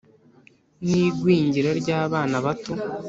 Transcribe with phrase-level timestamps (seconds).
[0.85, 2.73] n’igwingira ry’abana bato,